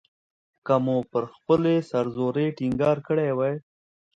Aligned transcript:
که 0.65 0.75
مو 0.85 0.95
پر 1.11 1.23
خپلې 1.35 1.75
سر 1.89 2.05
زورۍ 2.15 2.47
ټینګار 2.57 2.97
کړی 3.07 3.29
وای. 3.37 3.55